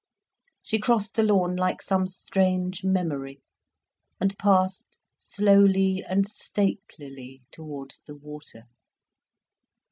[0.63, 3.43] She crossed the lawn like some strange memory,
[4.19, 8.63] and passed slowly and statelily towards the water.